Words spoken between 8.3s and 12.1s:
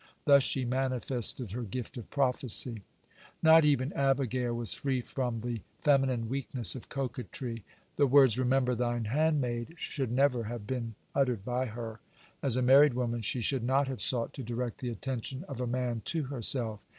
"remember thine handmaid" should never have been uttered by her.